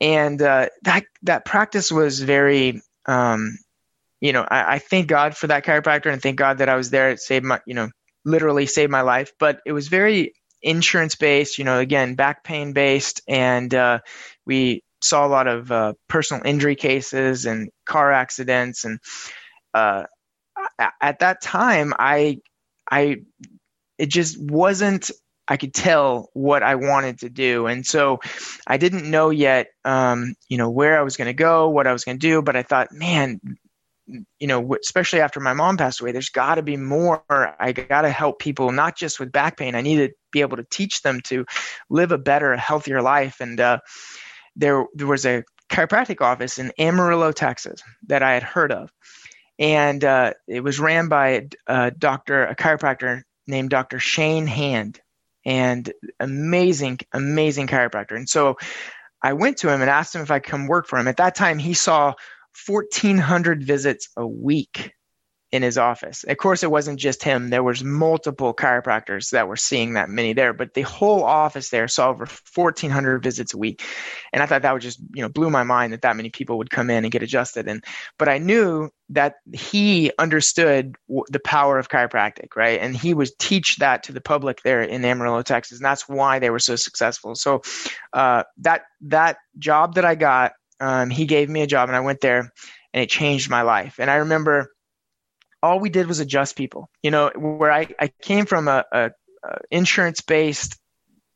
[0.00, 3.56] and uh, that that practice was very, um,
[4.20, 6.90] you know, I, I thank God for that chiropractor and thank God that I was
[6.90, 7.10] there.
[7.10, 7.88] It saved my, you know,
[8.28, 9.32] literally saved my life.
[9.38, 14.00] But it was very insurance based, you know, again back pain based, and uh,
[14.46, 18.98] we saw a lot of uh, personal injury cases and car accidents and
[19.74, 20.04] uh,
[21.00, 22.38] at that time i
[22.90, 23.16] i
[23.98, 25.10] it just wasn't
[25.46, 28.18] i could tell what i wanted to do and so
[28.66, 31.92] i didn't know yet um, you know where i was going to go what i
[31.92, 33.40] was going to do but i thought man
[34.38, 37.22] you know especially after my mom passed away there's got to be more
[37.60, 40.56] i got to help people not just with back pain i need to be able
[40.56, 41.44] to teach them to
[41.90, 43.78] live a better healthier life and uh,
[44.56, 48.90] there there was a chiropractic office in Amarillo, Texas, that I had heard of,
[49.58, 53.98] and uh, it was ran by a doctor, a chiropractor named Dr.
[53.98, 55.00] Shane Hand,
[55.44, 55.90] and
[56.20, 58.16] amazing, amazing chiropractor.
[58.16, 58.56] And so
[59.22, 61.08] I went to him and asked him if I could come work for him.
[61.08, 62.14] At that time, he saw
[62.66, 64.92] 1,400 visits a week
[65.50, 66.24] in his office.
[66.24, 67.48] Of course, it wasn't just him.
[67.48, 71.88] There was multiple chiropractors that were seeing that many there, but the whole office there
[71.88, 73.82] saw over 1,400 visits a week,
[74.32, 76.58] and I thought that would just you know blew my mind that that many people
[76.58, 77.66] would come in and get adjusted.
[77.66, 77.82] And
[78.18, 80.96] but I knew that he understood
[81.28, 82.78] the power of chiropractic, right?
[82.78, 86.40] And he would teach that to the public there in Amarillo, Texas, and that's why
[86.40, 87.34] they were so successful.
[87.34, 87.62] So
[88.12, 92.00] uh, that that job that I got, um, he gave me a job, and I
[92.00, 92.52] went there,
[92.92, 93.96] and it changed my life.
[93.98, 94.72] And I remember
[95.62, 96.88] all we did was adjust people.
[97.02, 99.10] You know, where I, I came from a, a,
[99.44, 100.78] a insurance based,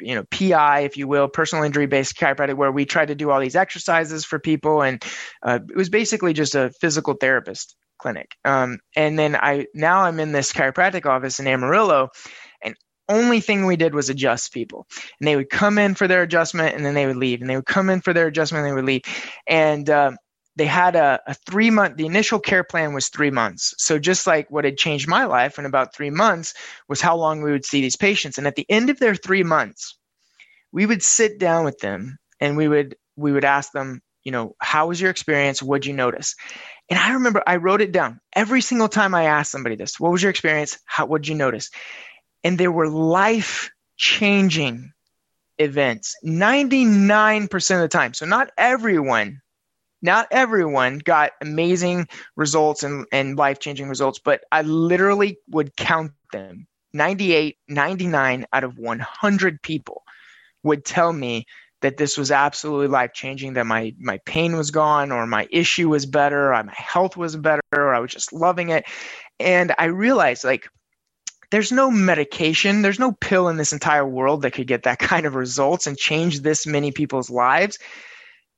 [0.01, 3.31] you know, PI, if you will, personal injury based chiropractic, where we tried to do
[3.31, 5.05] all these exercises for people, and
[5.43, 8.37] uh, it was basically just a physical therapist clinic.
[8.45, 12.09] Um, and then I now I'm in this chiropractic office in Amarillo,
[13.09, 14.87] only thing we did was adjust people.
[15.21, 17.41] And they would come in for their adjustment and then they would leave.
[17.41, 19.03] And they would come in for their adjustment and they would leave.
[19.47, 20.17] And um,
[20.57, 23.75] they had a, a three month the initial care plan was three months.
[23.79, 26.55] So just like what had changed my life in about three months
[26.89, 28.39] was how long we would see these patients.
[28.39, 29.97] And at the end of their three months
[30.73, 34.55] we would sit down with them and we would we would ask them you know
[34.61, 35.63] how was your experience?
[35.63, 36.35] What'd you notice?
[36.89, 38.21] And i remember i wrote it down.
[38.35, 40.79] Every single time i asked somebody this what was your experience?
[40.87, 41.71] How what'd you notice
[42.45, 44.93] and there were life changing
[45.59, 49.41] events 99% of the time so not everyone
[50.03, 56.13] not everyone got amazing results and, and life changing results, but I literally would count
[56.33, 60.03] them 98, 99 out of 100 people
[60.65, 61.47] would tell me
[61.81, 65.89] that this was absolutely life changing, that my, my pain was gone, or my issue
[65.89, 68.85] was better, or my health was better, or I was just loving it.
[69.41, 70.69] And I realized like,
[71.53, 75.27] there's no medication, there's no pill in this entire world that could get that kind
[75.27, 77.79] of results and change this many people's lives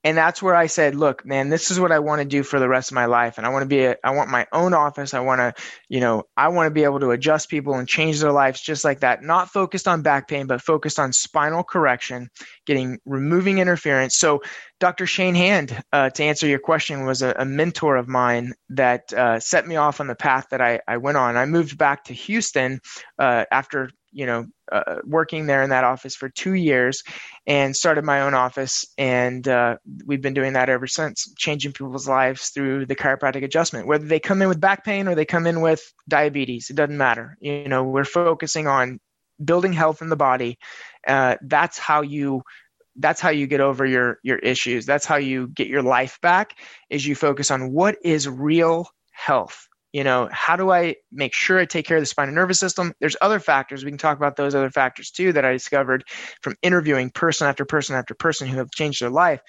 [0.04, 2.61] and that's where I said, look, man, this is what I want to do for
[2.61, 3.38] the rest of my life.
[3.38, 5.14] And I want to be, a, I want my own office.
[5.14, 5.54] I want to,
[5.88, 8.85] you know, I want to be able to adjust people and change their lives just
[8.85, 9.22] like that.
[9.22, 12.28] Not focused on back pain, but focused on spinal correction,
[12.66, 14.18] getting, removing interference.
[14.18, 14.42] So
[14.85, 15.07] Dr.
[15.07, 19.40] Shane Hand, uh, to answer your question, was a, a mentor of mine that uh,
[19.40, 21.38] set me off on the path that I, I went on.
[21.38, 22.81] I moved back to Houston
[23.18, 27.03] uh, after you know, uh, working there in that office for two years
[27.47, 28.85] and started my own office.
[28.99, 33.87] And uh, we've been doing that ever since, changing people's lives through the chiropractic adjustment.
[33.87, 36.99] Whether they come in with back pain or they come in with diabetes, it doesn't
[36.99, 37.38] matter.
[37.40, 39.01] You know, we're focusing on
[39.42, 40.59] building health in the body.
[41.09, 42.42] Uh, that's how you
[42.96, 44.87] that's how you get over your your issues.
[44.87, 46.59] That's how you get your life back
[46.90, 49.68] is you focus on what is real health.
[49.92, 52.92] You know how do i make sure i take care of the spinal nervous system?
[53.00, 53.85] There's other factors.
[53.85, 56.04] We can talk about those other factors too that i discovered
[56.42, 59.40] from interviewing person after person after person who have changed their life.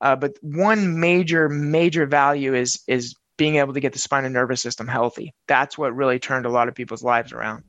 [0.00, 4.60] Uh, but one major major value is is being able to get the spinal nervous
[4.60, 5.34] system healthy.
[5.48, 7.64] That's what really turned a lot of people's lives around.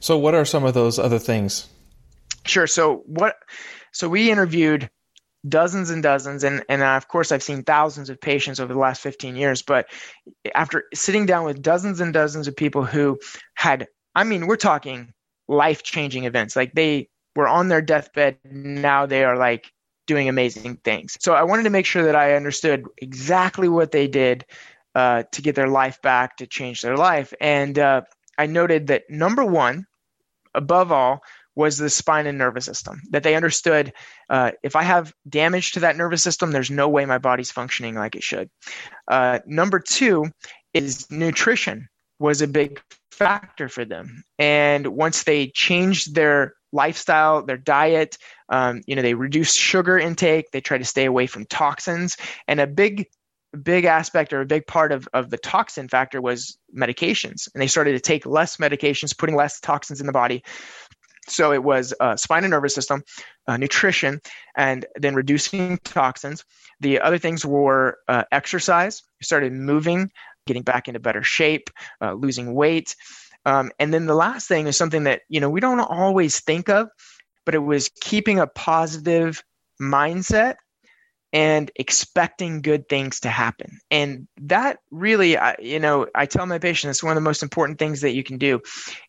[0.00, 1.68] So what are some of those other things?
[2.46, 2.66] Sure.
[2.66, 3.36] So what
[3.96, 4.90] so we interviewed
[5.48, 9.00] dozens and dozens and and of course I've seen thousands of patients over the last
[9.00, 9.86] 15 years but
[10.54, 13.18] after sitting down with dozens and dozens of people who
[13.54, 15.12] had I mean we're talking
[15.48, 19.72] life-changing events like they were on their deathbed now they are like
[20.06, 24.08] doing amazing things so I wanted to make sure that I understood exactly what they
[24.08, 24.44] did
[24.96, 27.34] uh, to get their life back, to change their life.
[27.38, 28.00] And uh,
[28.38, 29.86] I noted that number one,
[30.54, 31.20] above all,
[31.56, 33.00] was the spine and nervous system.
[33.10, 33.92] That they understood
[34.30, 37.94] uh, if I have damage to that nervous system, there's no way my body's functioning
[37.94, 38.48] like it should.
[39.08, 40.26] Uh, number two
[40.74, 41.88] is nutrition
[42.18, 44.22] was a big factor for them.
[44.38, 48.18] And once they changed their lifestyle, their diet,
[48.50, 52.16] um, you know, they reduced sugar intake, they try to stay away from toxins,
[52.46, 53.06] and a big
[53.62, 57.66] big aspect or a big part of, of the toxin factor was medications and they
[57.66, 60.42] started to take less medications putting less toxins in the body
[61.28, 63.02] so it was uh, spine and nervous system,
[63.46, 64.20] uh, nutrition,
[64.56, 66.44] and then reducing toxins.
[66.80, 69.02] The other things were uh, exercise.
[69.20, 70.10] You started moving,
[70.46, 72.94] getting back into better shape, uh, losing weight.
[73.44, 76.68] Um, and then the last thing is something that you know we don't always think
[76.68, 76.88] of,
[77.44, 79.42] but it was keeping a positive
[79.80, 80.56] mindset
[81.32, 83.78] and expecting good things to happen.
[83.90, 87.42] And that really, I, you know, I tell my patients it's one of the most
[87.42, 88.60] important things that you can do.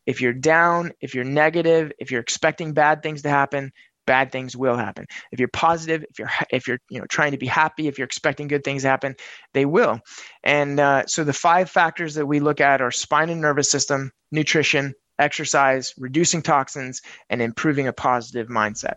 [0.05, 3.71] If you're down, if you're negative, if you're expecting bad things to happen,
[4.07, 5.05] bad things will happen.
[5.31, 8.05] If you're positive, if you're if you're you know trying to be happy, if you're
[8.05, 9.15] expecting good things to happen,
[9.53, 9.99] they will.
[10.43, 14.11] And uh, so the five factors that we look at are spine and nervous system,
[14.31, 18.95] nutrition, exercise, reducing toxins, and improving a positive mindset.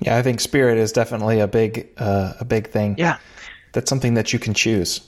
[0.00, 2.96] Yeah, I think spirit is definitely a big uh, a big thing.
[2.98, 3.18] Yeah,
[3.72, 5.00] that's something that you can choose.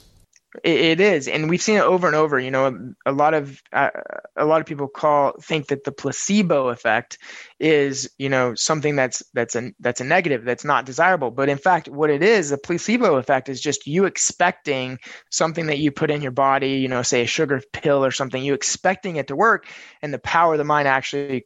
[0.63, 2.39] it, it is, and we've seen it over and over.
[2.39, 3.89] You know, a lot of uh,
[4.35, 7.17] a lot of people call think that the placebo effect
[7.59, 11.31] is you know something that's that's a that's a negative that's not desirable.
[11.31, 14.99] But in fact, what it is, the placebo effect is just you expecting
[15.31, 16.71] something that you put in your body.
[16.71, 18.43] You know, say a sugar pill or something.
[18.43, 19.67] You expecting it to work,
[20.01, 21.45] and the power of the mind actually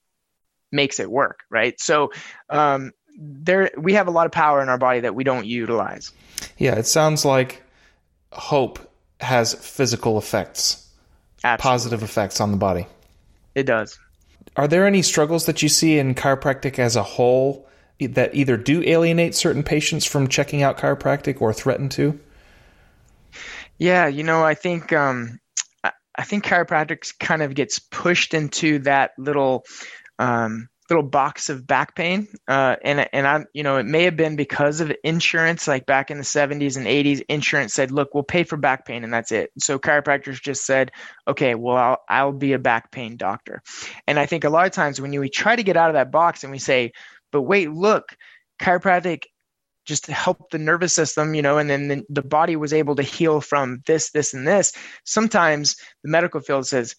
[0.74, 2.10] makes it work right so
[2.50, 6.12] um, there we have a lot of power in our body that we don't utilize.
[6.58, 7.62] Yeah, it sounds like
[8.32, 8.80] hope
[9.20, 10.88] has physical effects,
[11.44, 11.72] Absolutely.
[11.72, 12.88] positive effects on the body.
[13.56, 14.00] It does.
[14.56, 17.68] Are there any struggles that you see in chiropractic as a whole
[18.00, 22.20] that either do alienate certain patients from checking out chiropractic or threaten to?
[23.78, 25.40] Yeah, you know, I think um,
[25.84, 29.66] I think chiropractic kind of gets pushed into that little
[30.20, 32.28] um, little box of back pain.
[32.48, 36.12] Uh, and and I, you know, it may have been because of insurance, like back
[36.12, 39.32] in the 70s and 80s, insurance said, "Look, we'll pay for back pain, and that's
[39.32, 40.92] it." So chiropractors just said,
[41.28, 43.62] "Okay, well, I'll I'll be a back pain doctor."
[44.08, 45.96] And I think a lot of times when you, we try to get out of
[45.96, 46.92] that box and we say,
[47.32, 48.16] "But wait, look,
[48.62, 49.24] chiropractic."
[49.84, 52.96] just to help the nervous system, you know, and then the, the body was able
[52.96, 54.72] to heal from this, this, and this.
[55.06, 56.96] Sometimes the medical field says,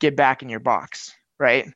[0.00, 1.66] get back in your box, right?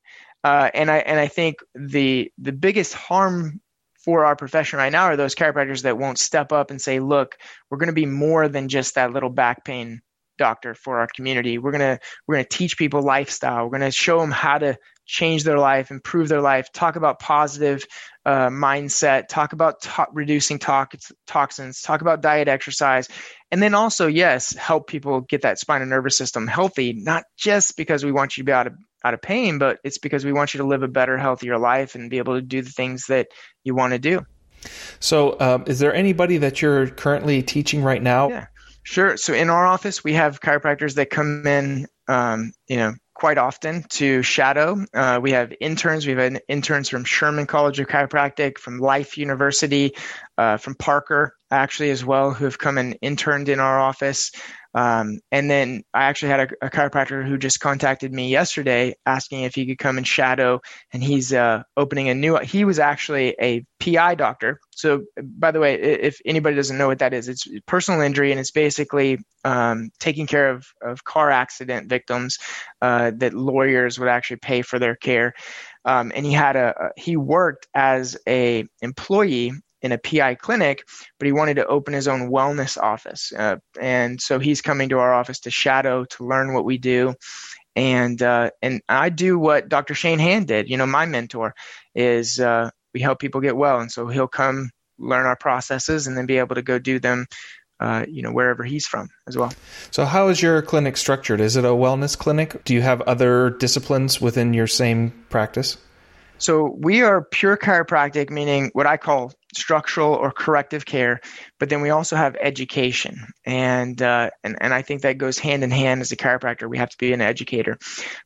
[0.44, 3.60] Uh, and I and I think the the biggest harm
[4.04, 7.36] for our profession right now are those chiropractors that won't step up and say, "Look,
[7.70, 10.00] we're going to be more than just that little back pain
[10.38, 11.58] doctor for our community.
[11.58, 13.64] We're gonna we're gonna teach people lifestyle.
[13.64, 16.70] We're gonna show them how to change their life, improve their life.
[16.72, 17.84] Talk about positive
[18.24, 19.28] uh, mindset.
[19.28, 20.86] Talk about to- reducing to-
[21.26, 21.82] toxins.
[21.82, 23.08] Talk about diet, exercise,
[23.50, 26.92] and then also yes, help people get that spinal nervous system healthy.
[26.94, 29.98] Not just because we want you to be out of out of pain, but it's
[29.98, 32.62] because we want you to live a better, healthier life and be able to do
[32.62, 33.28] the things that
[33.64, 34.24] you want to do.
[35.00, 38.28] So, um, is there anybody that you're currently teaching right now?
[38.28, 38.46] Yeah,
[38.82, 39.16] sure.
[39.16, 43.84] So, in our office, we have chiropractors that come in, um, you know, quite often
[43.90, 44.84] to shadow.
[44.94, 46.06] Uh, we have interns.
[46.06, 49.92] We have interns from Sherman College of Chiropractic, from Life University,
[50.38, 54.30] uh, from Parker, actually, as well, who have come and interned in our office.
[54.74, 59.42] Um, and then I actually had a, a, chiropractor who just contacted me yesterday asking
[59.42, 60.60] if he could come and shadow.
[60.92, 62.36] And he's uh, opening a new.
[62.38, 64.60] He was actually a PI doctor.
[64.70, 68.38] So, by the way, if anybody doesn't know what that is, it's personal injury, and
[68.38, 72.38] it's basically um, taking care of, of car accident victims
[72.82, 75.34] uh, that lawyers would actually pay for their care.
[75.84, 80.84] Um, and he had a he worked as a employee in a PI clinic,
[81.18, 83.32] but he wanted to open his own wellness office.
[83.32, 87.14] Uh, and so he's coming to our office to shadow, to learn what we do.
[87.76, 89.94] And uh, and I do what Dr.
[89.94, 90.68] Shane Hand did.
[90.68, 91.54] You know, my mentor
[91.94, 96.16] is uh, we help people get well, and so he'll come learn our processes and
[96.16, 97.26] then be able to go do them.
[97.80, 99.52] Uh, you know, wherever he's from as well.
[99.92, 101.40] So, how is your clinic structured?
[101.40, 102.64] Is it a wellness clinic?
[102.64, 105.76] Do you have other disciplines within your same practice?
[106.38, 111.20] So we are pure chiropractic, meaning what I call structural or corrective care,
[111.58, 115.64] but then we also have education, and uh, and and I think that goes hand
[115.64, 116.68] in hand as a chiropractor.
[116.68, 117.76] We have to be an educator,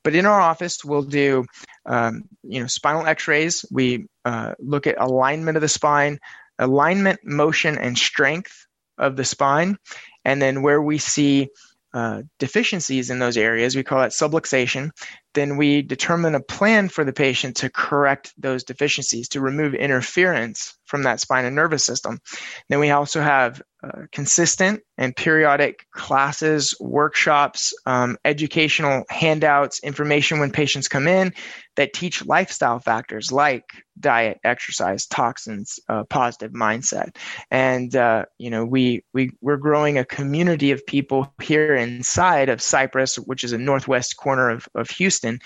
[0.05, 1.45] but in our office we'll do
[1.87, 3.65] um, you know spinal X-rays.
[3.71, 6.19] We uh, look at alignment of the spine,
[6.59, 8.67] alignment, motion, and strength
[8.99, 9.79] of the spine,
[10.25, 11.49] and then where we see
[11.95, 14.91] uh, deficiencies in those areas, we call that subluxation,
[15.35, 20.77] then we determine a plan for the patient to correct those deficiencies, to remove interference
[20.85, 22.21] from that spine and nervous system.
[22.69, 30.53] Then we also have uh, consistent and periodic classes, workshops, um, educational handouts, information when
[30.53, 31.33] patients come in
[31.77, 33.65] that teach lifestyle factors like
[33.99, 37.17] diet, exercise, toxins, uh, positive mindset.
[37.51, 42.61] And uh, you know, we we we're growing a community of people here inside of
[42.61, 45.39] Cypress, which is a northwest corner of, of Houston,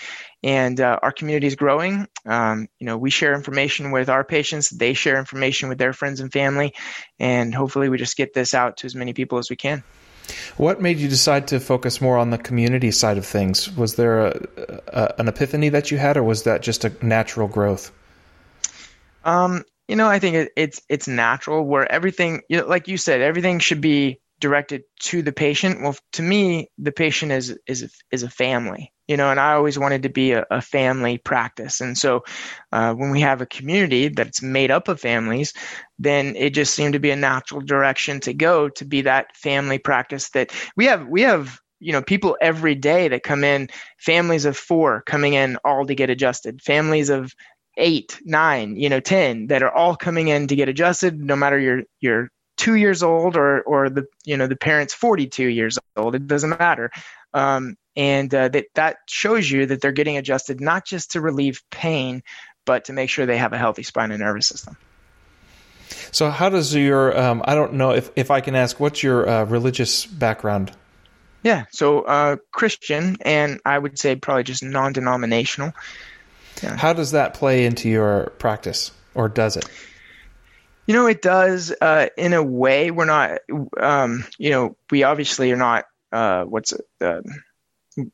[0.43, 2.07] and uh, our community is growing.
[2.25, 6.19] Um, you know, we share information with our patients; they share information with their friends
[6.19, 6.73] and family,
[7.19, 9.83] and hopefully, we just get this out to as many people as we can.
[10.57, 13.75] What made you decide to focus more on the community side of things?
[13.75, 14.47] Was there a,
[14.87, 17.91] a, an epiphany that you had, or was that just a natural growth?
[19.23, 22.97] Um, you know, I think it, it's it's natural where everything, you know, like you
[22.97, 25.81] said, everything should be directed to the patient.
[25.81, 29.79] Well, to me, the patient is is is a family, you know, and I always
[29.79, 31.81] wanted to be a, a family practice.
[31.81, 32.23] And so,
[32.71, 35.53] uh, when we have a community that's made up of families,
[35.99, 39.79] then it just seemed to be a natural direction to go to be that family
[39.79, 40.29] practice.
[40.29, 44.57] That we have we have you know people every day that come in families of
[44.57, 47.33] four coming in all to get adjusted families of
[47.77, 51.59] eight nine you know ten that are all coming in to get adjusted no matter
[51.59, 56.15] your your two years old or or the you know the parents 42 years old
[56.15, 56.91] it doesn't matter.
[57.33, 61.61] Um, and uh, that that shows you that they're getting adjusted not just to relieve
[61.69, 62.23] pain
[62.65, 64.75] but to make sure they have a healthy spine and nervous system.
[66.11, 69.27] So how does your um, i don't know if, if i can ask what's your
[69.27, 70.71] uh, religious background?
[71.43, 75.73] Yeah so uh, christian and i would say probably just non-denominational.
[76.63, 76.75] Yeah.
[76.75, 79.69] how does that play into your practice or does it
[80.87, 81.73] you know, it does.
[81.81, 83.39] Uh, in a way, we're not.
[83.79, 85.85] Um, you know, we obviously are not.
[86.11, 86.73] Uh, what's?
[87.01, 87.21] Uh,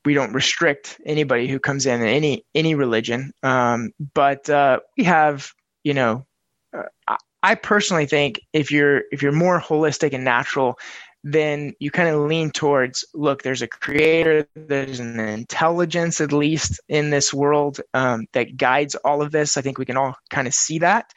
[0.03, 3.31] we don't restrict anybody who comes in any any religion.
[3.43, 5.51] Um, but uh, we have.
[5.83, 6.25] You know,
[6.73, 10.79] uh, I personally think if you're if you're more holistic and natural,
[11.23, 16.81] then you kind of lean towards look there's a creator there's an intelligence at least
[16.89, 20.47] in this world um, that guides all of this i think we can all kind
[20.47, 21.13] of see that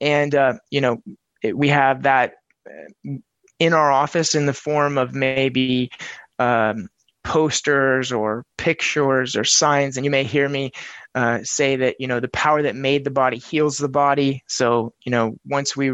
[0.00, 1.02] and uh, you know
[1.42, 2.34] it, we have that
[2.68, 3.10] uh,
[3.58, 5.90] in our office in the form of maybe
[6.38, 6.88] um,
[7.24, 9.96] posters or pictures or signs.
[9.96, 10.72] And you may hear me
[11.14, 14.42] uh, say that you know the power that made the body heals the body.
[14.48, 15.92] So you know once we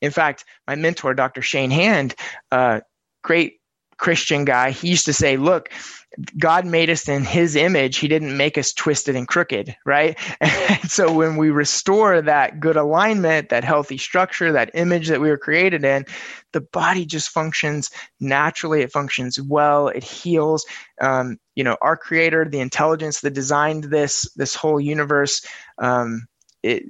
[0.00, 2.14] in fact my mentor dr shane hand
[2.52, 2.80] uh,
[3.22, 3.60] great
[3.98, 5.70] christian guy he used to say look
[6.38, 7.98] God made us in his image.
[7.98, 10.18] He didn't make us twisted and crooked, right?
[10.68, 15.30] And so when we restore that good alignment, that healthy structure, that image that we
[15.30, 16.04] were created in,
[16.52, 17.90] the body just functions
[18.20, 18.82] naturally.
[18.82, 19.88] It functions well.
[19.88, 20.64] It heals.
[21.00, 25.44] Um, you know, our creator, the intelligence that designed this, this whole universe,
[25.78, 26.26] um,
[26.62, 26.82] it,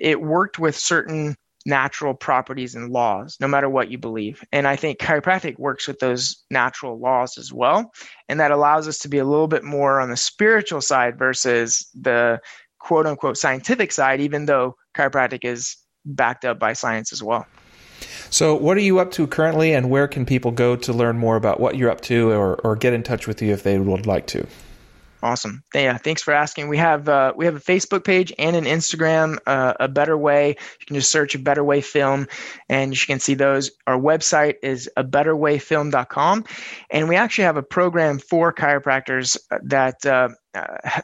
[0.00, 1.36] it worked with certain
[1.66, 4.44] natural properties and laws, no matter what you believe.
[4.52, 7.92] And I think chiropractic works with those natural laws as well.
[8.28, 11.88] And that allows us to be a little bit more on the spiritual side versus
[11.94, 12.40] the
[12.78, 17.46] quote unquote scientific side, even though chiropractic is backed up by science as well.
[18.30, 21.36] So, what are you up to currently, and where can people go to learn more
[21.36, 24.06] about what you're up to or, or get in touch with you if they would
[24.06, 24.46] like to?
[25.22, 25.62] Awesome.
[25.72, 26.68] Yeah, thanks for asking.
[26.68, 29.38] We have uh, we have a Facebook page and an Instagram.
[29.46, 30.56] Uh, a better way.
[30.80, 32.26] You can just search a better way film,
[32.68, 33.70] and you can see those.
[33.86, 36.44] Our website is a betterwayfilm.com,
[36.90, 41.00] and we actually have a program for chiropractors that uh, uh,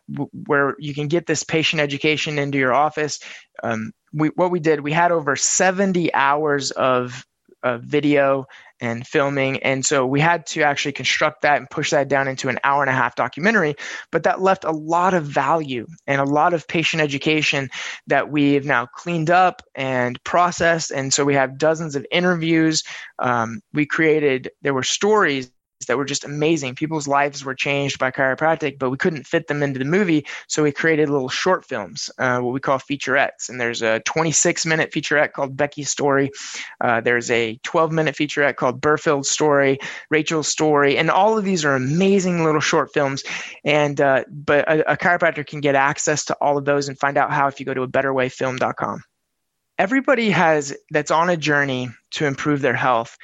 [0.47, 3.21] where you can get this patient education into your office.
[3.62, 7.25] Um, we, what we did, we had over 70 hours of,
[7.63, 8.47] of video
[8.81, 9.61] and filming.
[9.63, 12.83] And so we had to actually construct that and push that down into an hour
[12.83, 13.75] and a half documentary.
[14.13, 17.71] But that left a lot of value and a lot of patient education
[18.07, 20.91] that we've now cleaned up and processed.
[20.93, 22.85] And so we have dozens of interviews.
[23.19, 25.51] Um, we created, there were stories
[25.87, 26.74] that were just amazing.
[26.74, 30.26] People's lives were changed by chiropractic, but we couldn't fit them into the movie.
[30.49, 33.49] So we created little short films, uh, what we call featurettes.
[33.49, 36.31] And there's a 26 minute featurette called Becky's Story.
[36.81, 39.79] Uh, there's a 12 minute featurette called Burfield's Story,
[40.11, 40.97] Rachel's Story.
[40.97, 43.22] And all of these are amazing little short films.
[43.64, 47.16] And, uh, but a, a chiropractor can get access to all of those and find
[47.16, 49.03] out how if you go to a betterwayfilm.com.
[49.79, 53.16] Everybody has that's on a journey to improve their health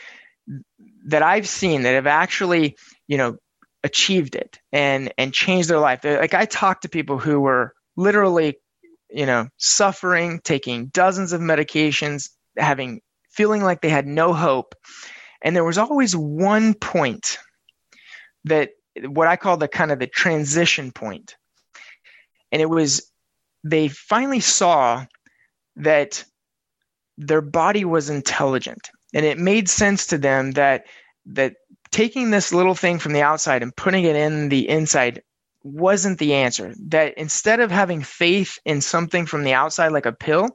[1.05, 2.77] that I've seen that have actually,
[3.07, 3.37] you know,
[3.83, 6.01] achieved it and and changed their life.
[6.05, 8.57] Like I talked to people who were literally,
[9.11, 13.01] you know, suffering, taking dozens of medications, having
[13.31, 14.75] feeling like they had no hope.
[15.43, 17.39] And there was always one point
[18.45, 18.71] that
[19.03, 21.37] what I call the kind of the transition point.
[22.51, 23.11] And it was
[23.63, 25.05] they finally saw
[25.77, 26.25] that
[27.19, 30.85] their body was intelligent and it made sense to them that
[31.27, 31.55] that
[31.91, 35.23] taking this little thing from the outside and putting it in the inside
[35.63, 36.75] wasn't the answer.
[36.89, 40.51] That instead of having faith in something from the outside like a pill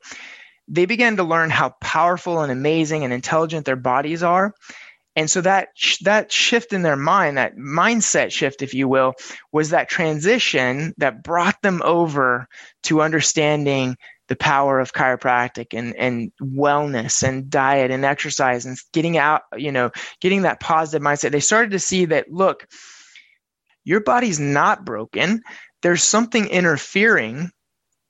[0.70, 4.54] they began to learn how powerful and amazing and intelligent their bodies are.
[5.16, 5.70] And so that
[6.02, 9.16] that shift in their mind that mindset shift if you will
[9.52, 12.48] was that transition that brought them over
[12.84, 13.98] to understanding
[14.30, 19.72] the power of chiropractic and and wellness and diet and exercise and getting out you
[19.72, 21.32] know getting that positive mindset.
[21.32, 22.66] They started to see that look
[23.84, 25.42] your body's not broken.
[25.82, 27.50] There's something interfering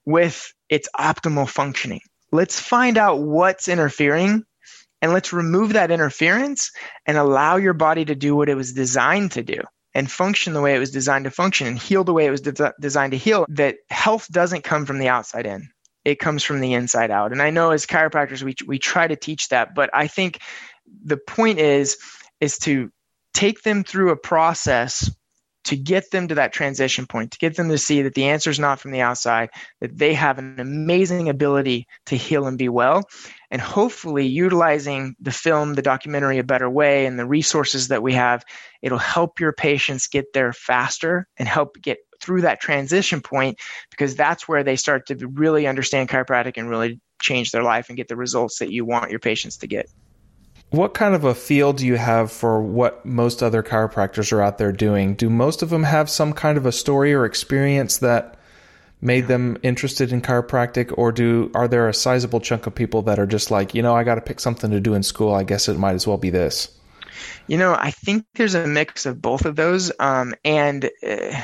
[0.05, 2.01] with its optimal functioning.
[2.31, 4.43] Let's find out what's interfering
[5.01, 6.71] and let's remove that interference
[7.05, 9.61] and allow your body to do what it was designed to do
[9.93, 12.41] and function the way it was designed to function and heal the way it was
[12.41, 15.69] de- designed to heal that health doesn't come from the outside in
[16.05, 19.15] it comes from the inside out and i know as chiropractors we, we try to
[19.15, 20.39] teach that but i think
[21.03, 21.97] the point is
[22.39, 22.91] is to
[23.33, 25.09] take them through a process
[25.65, 28.49] to get them to that transition point, to get them to see that the answer
[28.49, 29.49] is not from the outside,
[29.81, 33.03] that they have an amazing ability to heal and be well.
[33.51, 38.13] And hopefully, utilizing the film, the documentary, a better way, and the resources that we
[38.13, 38.43] have,
[38.81, 43.59] it'll help your patients get there faster and help get through that transition point
[43.89, 47.97] because that's where they start to really understand chiropractic and really change their life and
[47.97, 49.89] get the results that you want your patients to get.
[50.71, 54.59] What kind of a feel do you have for what most other chiropractors are out
[54.59, 55.15] there doing?
[55.15, 58.37] Do most of them have some kind of a story or experience that
[59.01, 63.17] made them interested in chiropractic or do are there a sizable chunk of people that
[63.17, 65.43] are just like, you know, I got to pick something to do in school, I
[65.43, 66.69] guess it might as well be this?
[67.47, 71.41] You know, I think there's a mix of both of those um, and uh,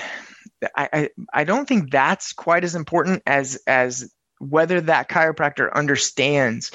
[0.76, 6.72] I, I don't think that's quite as important as as whether that chiropractor understands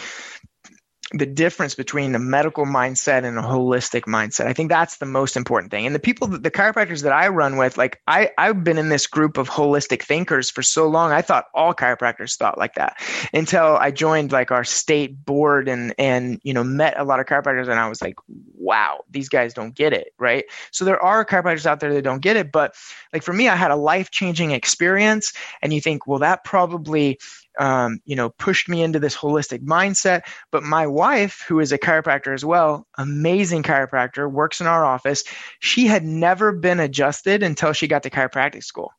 [1.12, 4.46] the difference between a medical mindset and a holistic mindset.
[4.46, 5.84] I think that's the most important thing.
[5.84, 9.08] And the people, the chiropractors that I run with, like I, I've been in this
[9.08, 11.10] group of holistic thinkers for so long.
[11.10, 12.96] I thought all chiropractors thought like that
[13.32, 17.26] until I joined like our state board and, and, you know, met a lot of
[17.26, 18.14] chiropractors and I was like,
[18.54, 20.12] wow, these guys don't get it.
[20.16, 20.44] Right.
[20.70, 22.52] So there are chiropractors out there that don't get it.
[22.52, 22.74] But
[23.12, 27.18] like for me, I had a life changing experience and you think, well, that probably
[27.58, 30.22] um, you know, pushed me into this holistic mindset.
[30.52, 35.24] But my wife, who is a chiropractor as well, amazing chiropractor, works in our office.
[35.60, 38.92] She had never been adjusted until she got to chiropractic school.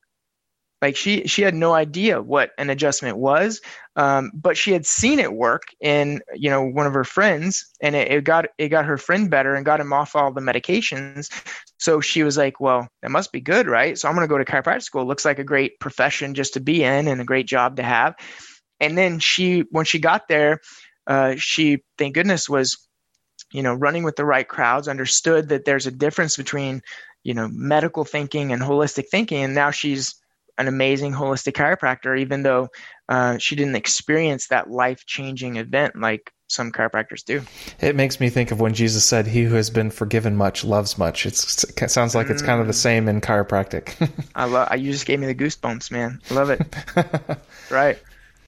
[0.81, 3.61] Like she she had no idea what an adjustment was,
[3.95, 7.95] um, but she had seen it work in you know one of her friends, and
[7.95, 11.29] it, it got it got her friend better and got him off all the medications.
[11.77, 14.37] So she was like, "Well, that must be good, right?" So I'm going to go
[14.37, 15.03] to chiropractic school.
[15.03, 17.83] It looks like a great profession just to be in and a great job to
[17.83, 18.15] have.
[18.81, 20.59] And then she, when she got there,
[21.07, 22.77] uh, she, thank goodness, was,
[23.51, 26.81] you know, running with the right crowds, understood that there's a difference between,
[27.23, 29.43] you know, medical thinking and holistic thinking.
[29.43, 30.15] And now she's
[30.61, 32.69] an amazing holistic chiropractor, even though
[33.09, 37.41] uh, she didn't experience that life changing event like some chiropractors do.
[37.79, 40.97] It makes me think of when Jesus said, "He who has been forgiven much loves
[40.97, 42.75] much." It's, it sounds like it's kind of the mm.
[42.75, 44.09] same in chiropractic.
[44.35, 44.75] I love.
[44.77, 46.21] You just gave me the goosebumps, man.
[46.29, 46.61] I love it.
[47.71, 47.97] right.